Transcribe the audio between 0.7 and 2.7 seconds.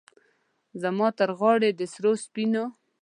زما ترغاړې د سرو، سپینو،